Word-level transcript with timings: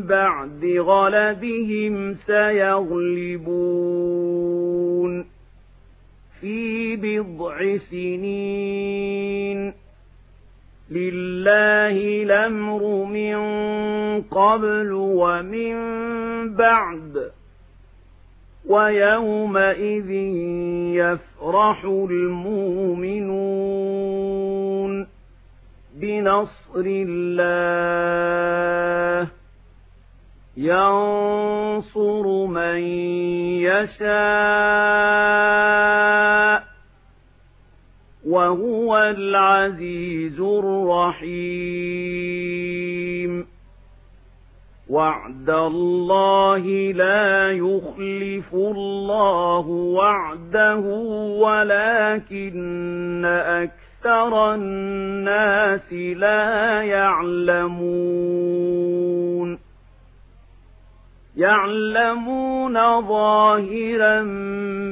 بعد 0.00 0.64
غلبهم 0.64 2.16
سيغلبون 2.26 3.82
في 6.40 6.96
بضع 6.96 7.76
سنين. 7.90 9.72
لله 10.90 12.22
الأمر 12.22 13.04
من 13.04 13.36
قبل 14.22 14.92
ومن 14.92 15.74
بعد 16.54 17.30
ويومئذ 18.68 20.10
يفرح 20.94 21.84
المؤمنون. 21.84 23.62
بنصر 25.96 26.84
الله. 26.86 29.01
ينصر 30.56 32.46
من 32.46 32.78
يشاء 33.62 34.22
وهو 38.26 38.98
العزيز 38.98 40.40
الرحيم 40.40 41.82
وعد 44.90 45.50
الله 45.50 46.92
لا 46.92 47.52
يخلف 47.52 48.54
الله 48.54 49.66
وعده 49.68 50.78
ولكن 51.40 53.24
أكثر 53.24 54.54
الناس 54.54 55.92
لا 55.92 56.82
يعلمون 56.82 58.42
يعلمون 61.36 63.00
ظاهرا 63.00 64.22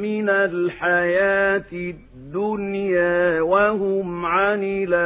من 0.01 0.29
الحياة 0.29 1.73
الدنيا 1.73 3.41
وهم 3.41 4.27
عن 4.27 4.61
الآخرة 4.89 4.97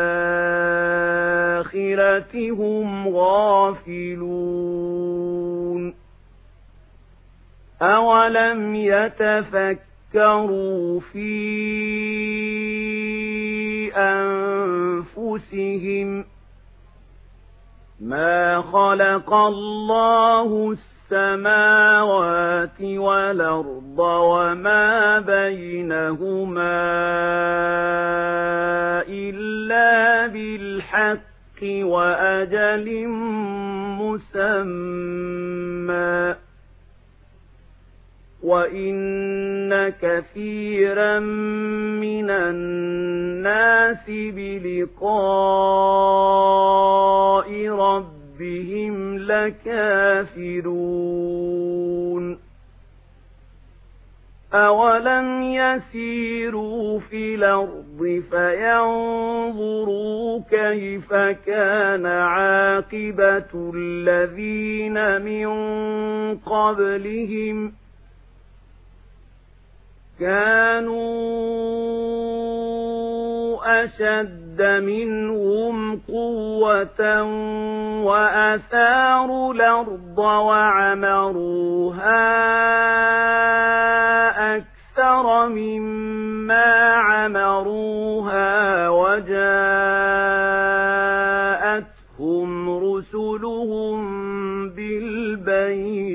هم 2.50 3.08
غافلون. 3.08 4.34
أولم 7.82 8.74
يتفكروا 8.74 9.80
في 11.00 11.34
أنفسهم 15.16 16.24
ما 18.00 18.62
خلق 18.62 19.34
الله 19.34 20.70
السماوات 20.72 20.93
والأرض 22.82 23.98
وما 23.98 25.20
بينهما 25.20 26.82
إلا 29.08 30.26
بالحق 30.26 31.62
وأجل 31.62 33.08
مسمى. 33.98 34.54
وإن 38.42 39.88
كثيرا 39.88 41.18
من 42.00 42.30
الناس 42.30 44.04
بلقاء 44.08 45.18
ربهم 47.68 48.23
لكافرون 49.18 50.54
أولم 54.54 55.42
يسيروا 55.42 57.00
في 57.00 57.34
الأرض 57.34 58.22
فينظروا 58.30 59.40
كيف 60.50 61.12
كان 61.46 62.06
عاقبة 62.06 63.72
الذين 63.74 65.22
من 65.22 65.48
قبلهم 66.38 67.68
ۖ 67.70 67.74
كانوا 70.20 71.04
أشد 73.84 74.43
منهم 74.62 76.00
قوة 76.08 77.22
وأثاروا 78.04 79.54
الأرض 79.54 80.18
وعمروها 80.18 81.54
أكثر 84.56 85.48
مما 85.48 86.94
عمروها 86.94 88.88
وجاءتهم 88.88 89.44
رسلهم 92.70 93.98
بالبينات 94.68 96.13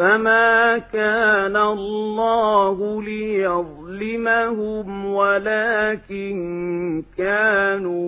فما 0.00 0.78
كان 0.78 1.56
الله 1.56 3.02
ليظلمهم 3.02 4.86
ولكن 5.06 7.02
كانوا 7.18 8.00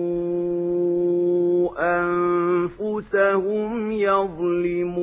أنفسهم 2.79 3.91
يظلمون 3.91 4.93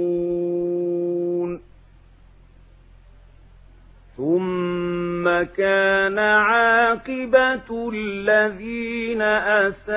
ثم 4.16 5.42
كان 5.42 6.18
عاقبة 6.18 7.90
الذين 7.94 9.22
أساءوا 9.22 9.88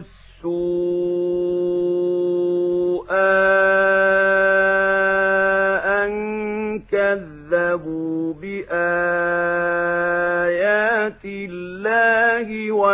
السوء 0.00 0.91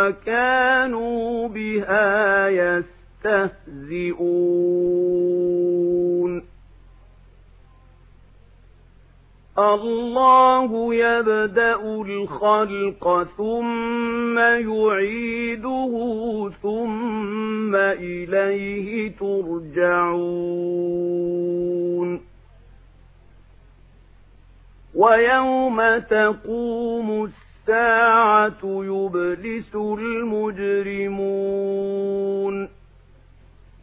وكانوا 0.09 1.47
بها 1.47 2.47
يستهزئون. 2.49 3.69
الله 9.57 10.95
يبدأ 10.95 11.81
الخلق 12.01 13.27
ثم 13.37 14.39
يعيده 14.39 15.93
ثم 16.61 17.75
إليه 17.75 19.11
ترجعون. 19.19 20.19
ويوم 24.95 25.97
تقوم 25.97 27.31
الساعة 27.69 28.61
يبلس 28.63 29.75
المجرمون 29.75 31.19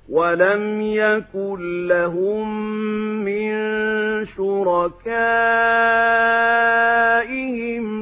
ولم 0.08 0.80
يكن 0.80 1.86
لهم 1.86 2.70
من 3.24 3.54
شركائهم 4.24 4.96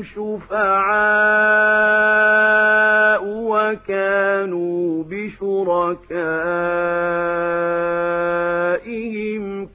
شفعاء 0.02 0.84
وكانوا 3.24 5.04
بشركائهم 5.04 6.04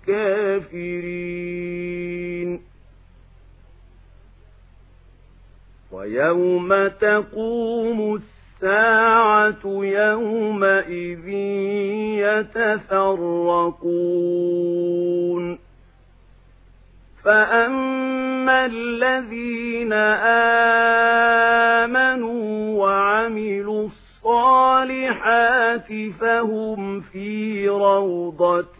كافرين. 0.07 1.78
ويوم 6.09 6.87
تقوم 6.87 8.15
الساعة 8.15 9.65
يومئذ 9.83 11.27
يتفرقون 13.69 15.59
فأما 17.23 18.65
الذين 18.65 19.93
آمنوا 21.83 22.79
وعملوا 22.79 23.87
الصالحات 23.87 25.87
فهم 26.19 27.01
في 27.01 27.69
روضة 27.69 28.79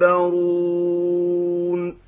يحبرون 0.00 2.07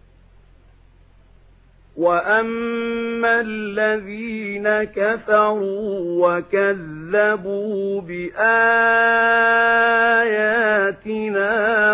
وأما 2.00 3.40
الذين 3.40 4.84
كفروا 4.84 6.28
وكذبوا 6.28 8.00
بآياتنا 8.00 8.50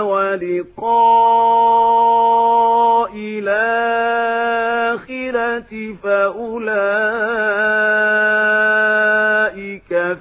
ولقاء 0.00 1.36
الآخرة 4.96 5.72
فأولئك 6.02 6.56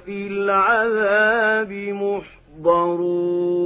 في 0.04 0.26
العذاب 0.26 1.72
محضرون 2.52 3.65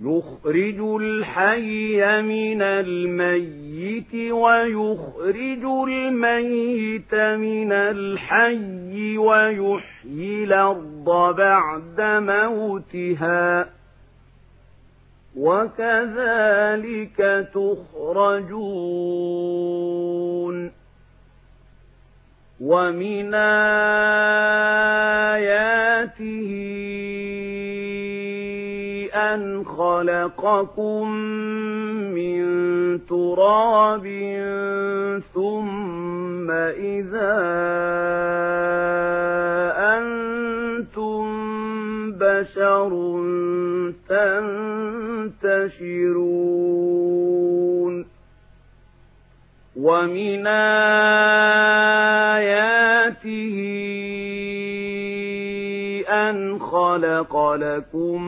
يخرج 0.00 1.00
الحي 1.02 2.22
من 2.22 2.62
الميت 2.62 4.14
ويخرج 4.32 5.64
الميت 5.88 7.14
من 7.14 7.72
الحي 7.72 9.18
ويحيي 9.18 10.44
الأرض 10.44 11.36
بعد 11.36 12.00
موتها. 12.00 13.70
وكذلك 15.36 17.16
تخرجون. 17.54 18.98
ومن 22.60 23.34
آياته 23.34 24.08
أن 29.18 29.64
خلقكم 29.64 31.10
من 32.14 32.44
تراب 33.06 34.06
ثم 35.34 36.50
إذا 36.50 37.34
أنتم 39.98 41.22
بشر 42.12 42.90
تنتشرون 45.38 46.38
ومن 49.76 50.46
آياته 50.46 50.88
خلق 56.98 57.52
لكم 57.52 58.22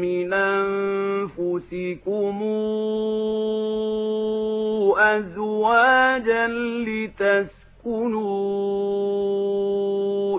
من 0.00 0.32
أنفسكم 0.32 2.36
أزواجا 4.98 6.46
لتسكنوا 6.86 7.60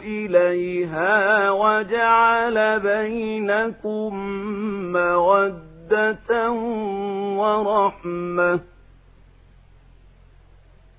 إليها 0.01 1.51
وجعل 1.51 2.79
بينكم 2.79 4.13
مودة 4.93 6.51
ورحمة 7.37 8.59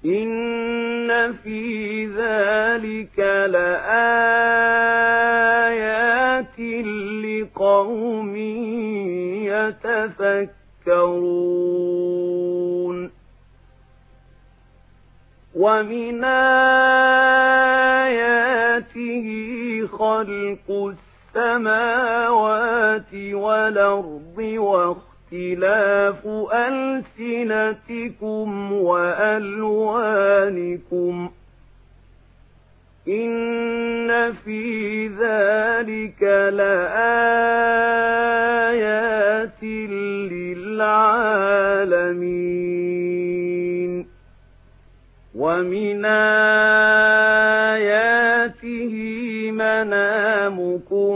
إن 0.05 1.33
في 1.33 2.07
ذلك 2.07 3.19
لآيات 3.51 4.99
لقوم 7.43 8.37
يتفكرون 11.79 13.11
ومن 15.57 16.25
آياته 18.15 19.27
خلق 19.87 20.95
السماوات 21.37 23.15
والأرض 23.15 24.39
واختلاف 24.39 25.09
اختلاف 25.33 26.27
ألسنتكم 27.19 28.49
وألوانكم 28.73 30.11
إن 33.09 34.33
في 34.33 35.09
ذلك 35.09 36.23
لآيات 36.53 37.09
للعالمين 42.79 44.07
ومن 45.35 46.05
آياته 47.75 48.95
منامكم 49.53 51.15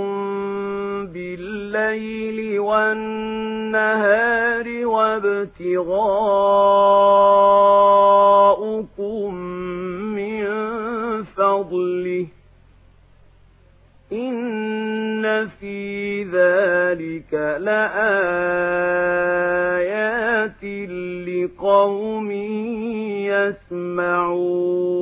بالليل 1.06 2.60
والنهار 2.60 4.66
وابتغاؤكم 4.86 7.01
لآيات 17.34 18.22
لقوم 21.28 22.30
يسمعون. 24.00 24.92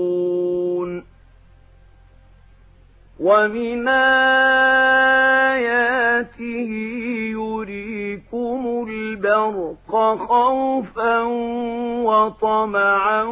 ومن 3.20 3.88
آياته 3.88 4.30
يريكم 7.36 8.86
البرق 8.88 9.92
خوفا 10.28 11.22
وطمعا 12.04 13.22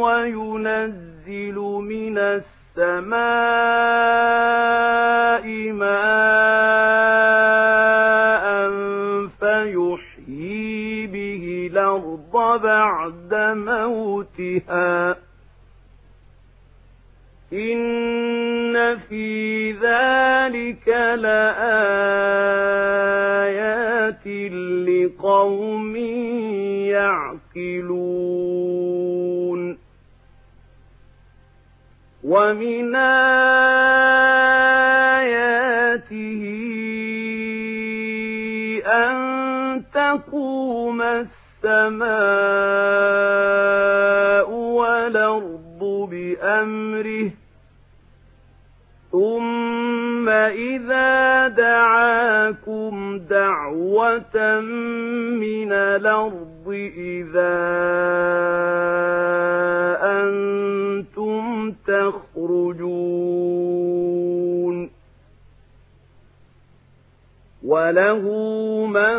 وينزل 0.00 1.56
من 1.88 2.18
السماء 2.18 3.10
ماء 5.72 6.09
بعد 12.56 13.34
موتها. 13.54 15.16
إن 17.52 18.96
في 18.96 19.72
ذلك 19.72 20.88
لآيات 20.88 21.70
لقوم 24.88 25.96
يعقلون. 26.86 28.10
ومن 32.24 32.94
آياته 32.94 33.60
أن 38.86 39.82
تقوم 39.94 41.26
السماء 42.80 44.50
والأرض 44.50 46.08
بأمره 46.10 47.30
ثم 49.12 49.60
وإذا 50.50 51.48
دعاكم 51.48 53.18
دعوة 53.18 54.60
من 55.40 55.72
الأرض 55.72 56.66
إذا 56.96 57.56
أنتم 60.02 61.72
تخرجون 61.86 62.90
وله 67.64 68.22
من 68.86 69.18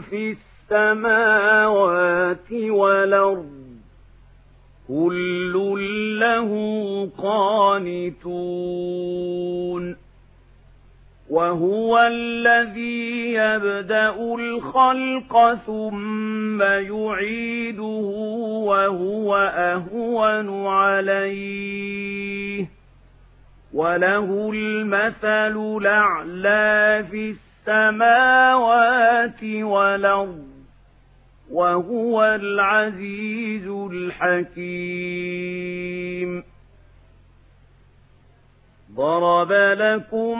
في 0.00 0.32
السماوات 0.70 2.52
والأرض 2.52 3.60
كل 4.88 5.52
له 6.20 6.50
قانتون 8.20 9.96
وهو 11.30 11.98
الذي 11.98 13.32
يبدأ 13.32 14.14
الخلق 14.34 15.54
ثم 15.66 16.62
يعيده 16.62 18.06
وهو 18.66 19.36
أهون 19.54 20.66
عليه 20.66 22.66
وله 23.74 24.50
المثل 24.54 25.78
الأعلى 25.80 27.04
في 27.10 27.34
السماوات 27.66 29.42
والأرض 29.44 30.49
وهو 31.50 32.24
العزيز 32.24 33.66
الحكيم. 33.68 35.20
ضرب 38.94 39.52
لكم 39.52 40.38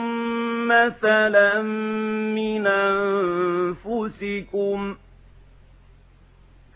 مثلا 0.67 1.61
من 2.31 2.67
أنفسكم 3.87 4.95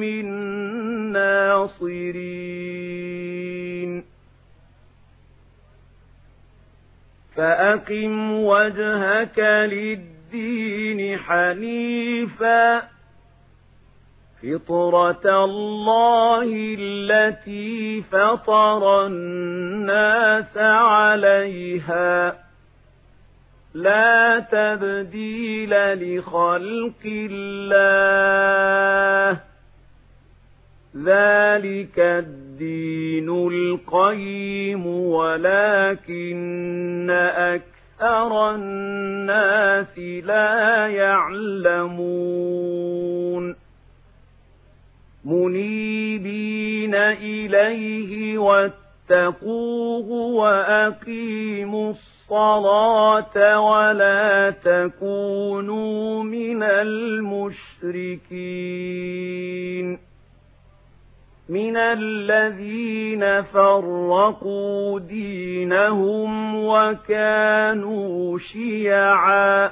من 0.01 0.27
ناصرين 1.13 2.73
فأقم 7.37 8.33
وجهك 8.33 9.39
للدين 9.39 10.22
حنيفا. 11.19 12.83
فطرة 14.43 15.45
الله 15.45 16.77
التي 16.79 18.03
فطر 18.03 19.07
الناس 19.07 20.57
عليها. 20.57 22.37
لا 23.75 24.39
تبديل 24.39 25.71
لخلق 25.95 27.03
الله. 27.31 27.93
ذلك 30.97 31.99
الدين 31.99 33.29
القيم 33.29 34.87
ولكن 34.87 36.03
أكثر 37.37 37.82
الناس 38.03 39.99
لا 39.99 40.87
يعلمون 40.89 42.43
منيبين 45.25 46.95
إليه 46.95 48.39
واتقوه 48.39 50.09
وأقيموا 50.11 51.91
الصلاة 51.91 53.61
ولا 53.61 54.51
تكونوا 54.51 56.23
من 56.23 56.63
المشركين 58.63 59.99
من 61.53 61.77
الذين 61.77 63.43
فرقوا 63.43 65.01
دينهم 65.01 66.57
وكانوا 66.65 68.39
شيعا 68.39 69.71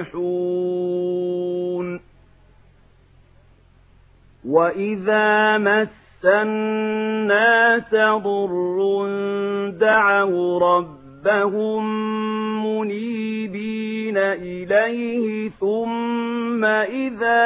وإذا 4.46 5.58
مس 5.58 6.26
الناس 6.26 7.92
ضر 8.24 9.08
دعوا 9.70 10.60
ربهم 10.60 11.03
منيبين 12.64 14.18
إليه 14.18 15.50
ثم 15.50 16.66
إذا 16.66 17.44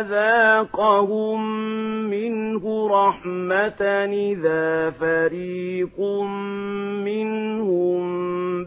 أذاقهم 0.00 1.40
منه 2.10 2.88
رحمة 2.88 3.82
إذا 4.12 4.90
فريق 4.90 6.00
منهم 7.04 8.04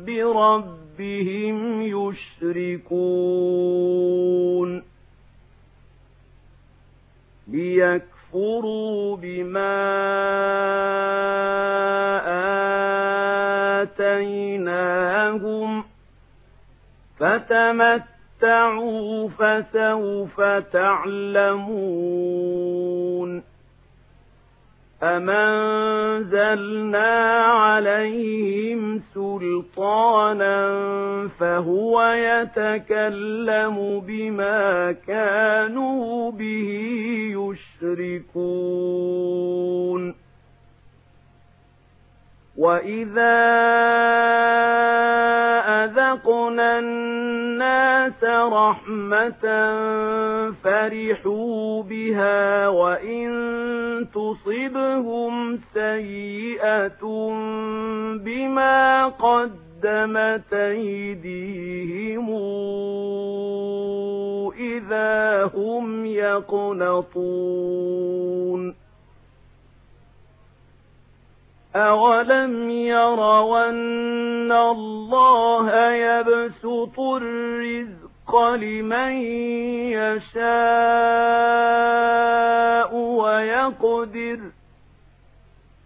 بربهم 0.05 1.81
يشركون 1.81 3.37
ليكفروا 7.47 9.17
بما 9.17 9.77
فتمتعوا 17.19 18.07
فسوف 19.29 20.41
تعلمون 20.73 22.17
أمنزلنا 25.03 26.65
عليهم 27.43 28.99
سلطانا 29.13 30.57
فهو 31.39 32.01
يتكلم 32.01 33.99
بما 34.07 34.91
كانوا 34.91 36.31
به 36.31 36.69
يشركون 37.97 39.07
وإذا 42.57 43.37
أذقنا 45.83 46.79
الناس 46.79 48.23
رحمة 48.53 49.45
فرحوا 50.63 51.83
بها 51.83 52.67
وإن 52.67 53.27
تصبهم 54.13 55.59
سيئة 55.73 57.03
بما 58.25 59.07
قدمت 59.07 60.53
أيديهم 60.53 62.29
إذا 64.59 65.43
هم 65.55 66.05
يقنطون 66.05 67.67
أولم 71.77 72.69
يروا 72.69 73.69
أن 73.69 74.51
الله 74.51 75.91
يبسط 75.91 76.99
الرزق 76.99 78.37
لمن 78.55 79.11
يشاء 79.91 80.47
ويقدر 82.95 84.39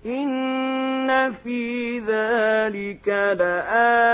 إن 0.06 1.34
في 1.34 2.00
ذلك 2.00 3.08
لآيات 3.40 4.06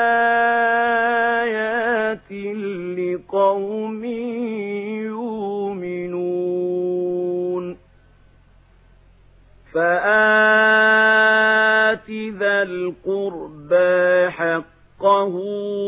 لقوم 2.97 4.05
يؤمنون 5.85 6.47
فآت 9.73 10.77
ذا 10.77 10.86
القربى 12.63 14.29
حقه 14.29 15.35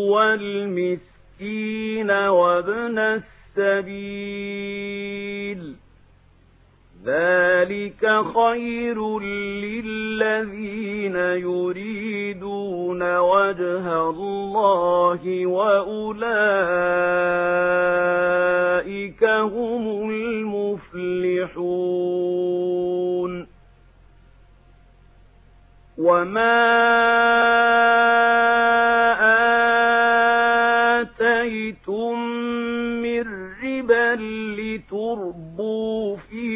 والمسكين 0.10 2.12
وابن 2.12 3.22
السبيل. 3.58 5.76
ذلك 7.06 8.22
خير 8.36 9.20
للذين 9.20 11.16
يريدون 11.16 13.18
وجه 13.18 14.10
الله 14.10 15.46
وأولئك 15.46 16.24
هم 19.24 20.10
المفلحون. 20.10 21.90
وما 26.00 26.60
آتيتم 31.02 32.20
من 33.02 33.24
ربا 33.64 34.16
لتربوا 34.60 36.18
في 36.18 36.50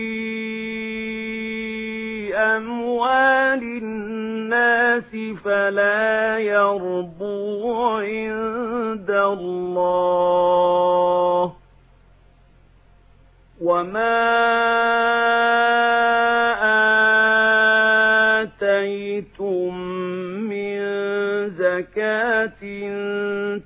أموال 2.36 3.64
الناس 3.64 5.12
فلا 5.46 6.38
يربو 6.40 7.74
عند 8.00 9.10
الله 9.10 10.24
وما 13.62 15.03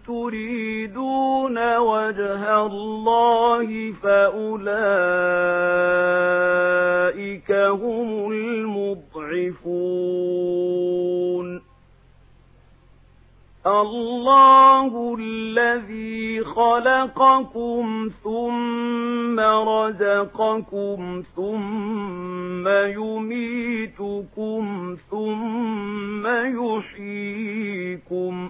تريدون 0.07 1.77
وجه 1.77 2.65
الله 2.65 3.93
فأولئك 4.03 4.51
هم 7.51 8.31
المضعفون. 8.31 9.97
الله 13.67 15.15
الذي 15.19 16.43
خلقكم 16.43 18.09
ثم 18.23 19.39
رزقكم 19.39 21.23
ثم 21.35 22.67
يميتكم 22.97 24.63
ثم 25.11 26.27
يحييكم. 26.67 28.49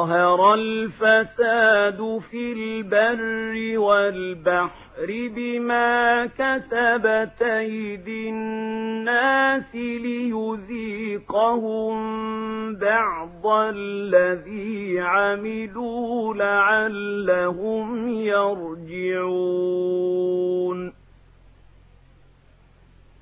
ظهر 0.00 0.54
الفساد 0.54 2.20
في 2.30 2.52
البر 2.52 3.78
والبحر 3.78 5.06
بما 5.36 6.26
كسبت 6.26 7.42
أيدي 7.42 8.28
الناس 8.28 9.74
ليذيقهم 10.84 11.96
بعض 12.76 13.46
الذي 13.46 15.00
عملوا 15.00 16.34
لعلهم 16.34 18.08
يرجعون 18.08 19.80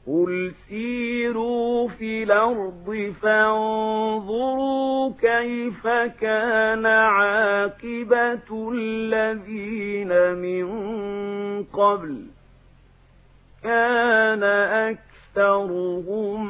قل 0.09 0.53
سيروا 0.68 1.88
في 1.88 2.23
الأرض 2.23 3.14
فانظروا 3.23 5.12
كيف 5.21 5.87
كان 6.21 6.87
عاقبة 6.87 8.71
الذين 8.75 10.35
من 10.35 10.68
قبل 11.64 12.27
كان 13.62 14.42
أكثرهم 15.35 16.40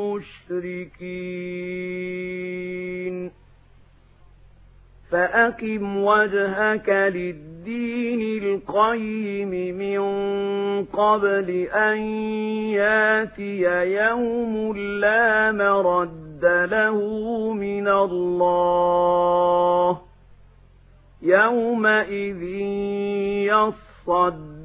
مشركين. 0.00 1.72
فأقم 5.10 5.96
وجهك 5.96 6.88
للدين 6.88 7.51
القيم 7.68 9.50
من 9.78 10.02
قبل 10.84 11.50
أن 11.72 11.96
ياتي 12.72 13.62
يوم 13.94 14.76
لا 14.76 15.52
مرد 15.52 16.44
له 16.70 16.98
من 17.52 17.88
الله 17.88 19.32
يومئذ 21.22 22.42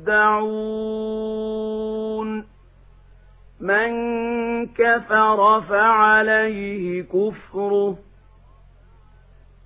يصدعون 0.07 0.67
من 3.61 3.91
كفر 4.65 5.61
فعليه 5.61 7.01
كفره 7.01 8.06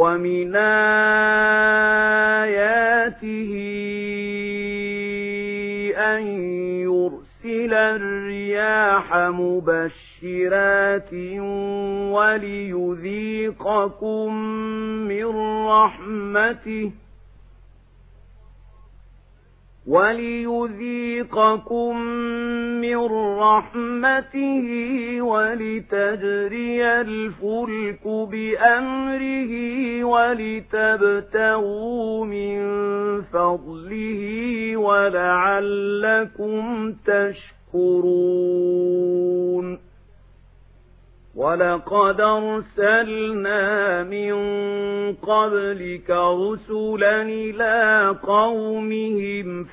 ومن 0.00 0.56
آياته 2.40 3.52
أن 5.96 6.22
يرسل 6.80 7.74
الرياح 7.74 9.14
مبشرات 9.14 11.12
وليذيقكم 12.16 14.34
من 15.08 15.26
رحمته 15.66 16.90
وليذيقكم 19.90 21.96
من 22.80 22.96
رحمته 23.38 24.66
ولتجري 25.22 26.84
الفلك 27.00 28.06
بأمره 28.06 29.52
ولتبتغوا 30.04 31.84
من 32.24 32.60
فضله 33.22 34.22
ولعلكم 34.76 36.60
تشكرون 36.92 37.50
ولقد 41.36 42.20
أرسلنا 42.20 44.02
من 44.02 44.34
قبلك 45.14 46.10
رسلا 46.10 47.22
إلى 47.22 48.16
قومهم 48.22 49.64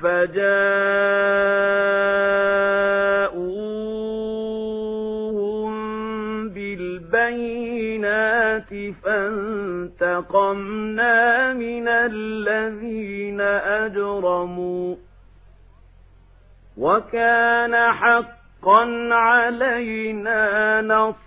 فجاءوهم 5.17 6.49
بالبينات 6.49 8.37
فانتقمنا 9.03 10.33
من 11.53 11.87
الذين 11.87 13.41
أجرموا 13.81 14.95
وكان 16.77 17.91
حقا 17.91 19.09
علينا 19.13 20.81
نصر 20.81 21.26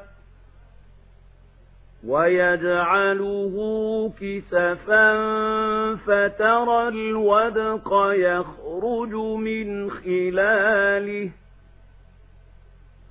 ويجعله 2.07 3.55
كسفا 4.21 5.13
فترى 5.95 6.87
الودق 6.87 7.89
يخرج 8.13 9.13
من 9.15 9.91
خلاله. 9.91 11.29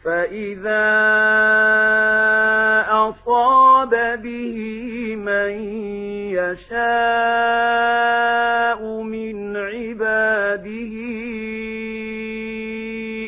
فإذا 0.05 0.91
أصاب 2.91 3.91
به 4.23 4.59
من 5.17 5.51
يشاء 6.33 6.81
من 9.03 9.57
عباده 9.57 10.95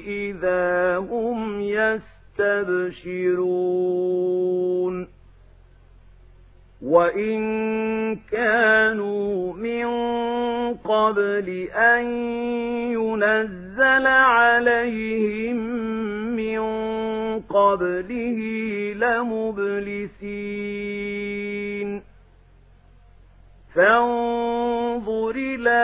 إذا 0.06 0.96
هم 0.96 1.60
يستبشرون. 1.60 2.82
وَإِن 6.82 8.16
كَانُوا 8.16 9.54
مِن 9.54 9.86
قَبْلِ 10.74 11.68
أَن 11.74 12.04
يُنَزَّلَ 12.92 14.06
عَلَيْهِم 14.06 15.56
مِّن 16.36 16.60
قَبْلِهِ 17.40 18.38
لَمُبْلِسِينَ 18.98 20.22
فَانظُرْ 23.74 25.34
إِلَى 25.36 25.82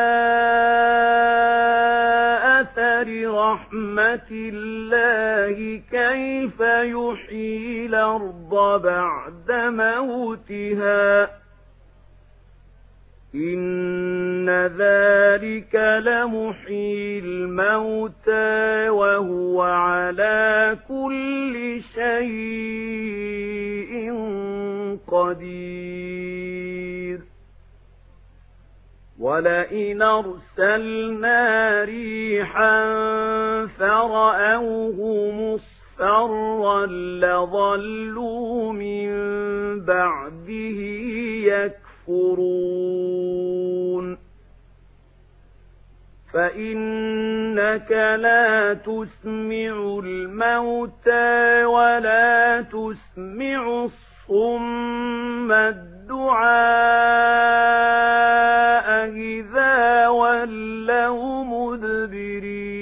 أَثَرِ 2.61 3.09
رَحْمَةِ 3.35 4.31
اللَّهِ 4.31 5.83
كَيْفَ 5.91 6.61
يُحْيِي 6.61 7.87
الْأَرْضَ 7.87 8.83
بَعْدَ 8.83 9.38
مَوْتِهَا. 9.51 11.31
إِنَّ 13.35 14.51
ذَلِكَ 14.51 16.01
لَمُحْيِي 16.05 17.19
الْمَوْتَى 17.19 18.89
وَهُوَ 18.89 19.63
عَلَى 19.63 20.79
كُلِّ 20.89 21.81
شَيْءٍ 21.95 23.93
قَدِيرٌ. 25.07 27.21
وَلَئِنْ 29.19 30.03
أَرْسَلْنَا 30.03 31.85
رِيحًا 31.85 32.87
فَرَأَوْهُ 33.67 35.61
مُصْفَرًّا 35.99 36.87
لَظَلُّوا 36.87 38.73
مِن 38.73 39.11
بَعْدِهِ 39.85 40.79
يَكْفُرُونَ 42.07 42.59
فَإِنَّكَ 46.33 47.91
لَا 48.21 48.75
تُسْمِعُ 48.75 49.99
الْمَوْتَى 50.05 51.65
وَلَا 51.65 52.63
تُسْمِعُ 52.63 53.85
الصُّمَّ 53.85 55.53
الدُّعَاءَ 55.53 56.49
إِذَا 59.11 60.09
وَلَّوْا 60.09 61.45
مُدْبِرِينَ 61.45 62.78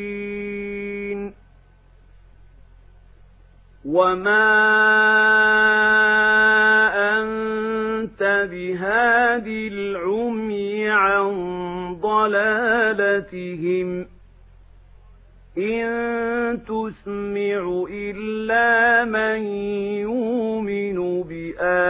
وَمَا 3.96 4.48
أَنْتَ 7.16 8.22
بِهَادِ 8.50 9.46
الْعُمْيِ 9.46 10.90
عَنْ 10.90 11.32
ضَلَالَتِهِمْ 12.00 13.88
إِن 15.58 15.86
تُسْمِعُ 16.68 17.84
إِلَّا 17.90 19.04
مَن 19.04 19.38
يُؤْمِنُ 20.04 21.22
بِآيَاتِنَا 21.22 21.84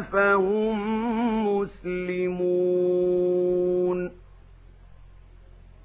فَهُم 0.00 0.76
مُّسْلِمُونَ 1.48 2.21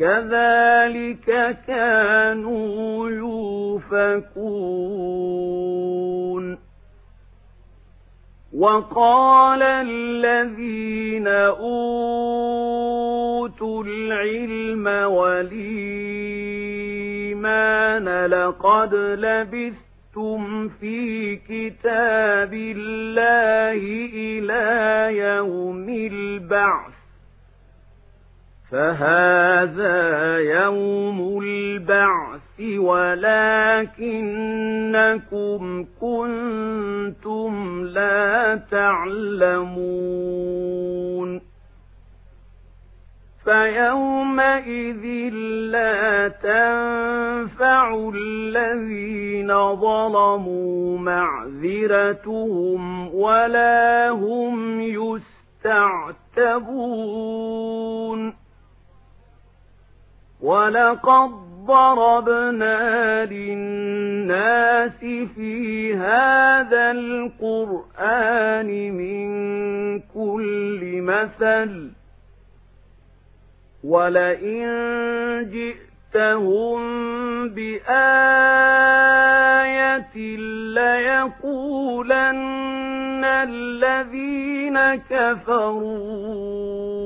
كَذَلِكَ 0.00 1.56
كَانُوا 1.66 3.10
يُؤْفَكُونَ 3.10 4.30
وقال 8.58 9.62
الذين 9.62 11.26
أوتوا 11.28 11.84
العلم 13.84 14.86
والإيمان 14.86 15.66
لقد 18.26 18.94
لبثتم 18.94 20.68
في 20.68 21.36
كتاب 21.36 22.54
الله 22.54 23.80
إلى 24.14 25.16
يوم 25.16 25.88
البعث. 25.88 26.99
فهذا 28.72 30.38
يوم 30.38 31.42
البعث 31.42 32.60
ولكنكم 32.78 33.86
كنتم 36.00 37.84
لا 37.84 38.60
تعلمون. 38.70 39.90
فيومئذ 43.44 45.04
لا 45.70 46.28
تنفع 46.28 48.10
الذين 48.14 49.74
ظلموا 49.76 50.98
معذرتهم 50.98 52.80
ولا 53.14 54.10
هم 54.10 54.80
يستعتبون. 54.80 56.00
ولقد 60.42 61.30
ضربنا 61.66 63.24
للناس 63.24 64.98
في 65.34 65.94
هذا 65.94 66.90
القرآن 66.90 68.66
من 68.92 69.30
كل 70.00 70.80
مثل 71.02 71.90
ولئن 73.84 74.66
جئتهم 75.52 76.80
بآية 77.48 78.00
ليقولن 81.60 82.40
الذين 83.24 84.78
كفروا 85.10 86.99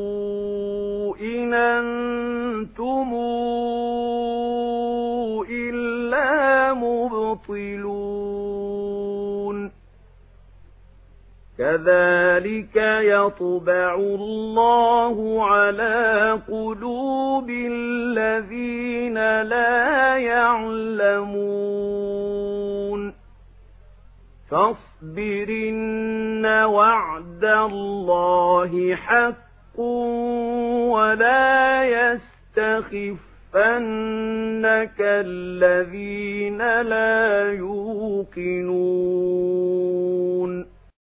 كذلك 11.74 12.76
يطبع 13.02 13.94
الله 13.94 15.44
على 15.44 16.38
قلوب 16.48 17.50
الذين 17.50 19.14
لا 19.42 20.16
يعلمون 20.16 21.54
فاصبرن 24.50 26.46
وعد 26.46 27.44
الله 27.44 28.94
حق 28.94 29.80
ولا 30.90 31.84
يستخفنك 31.84 33.10
الذين 35.00 36.58
لا 36.82 37.52
يوقنون 37.52 38.94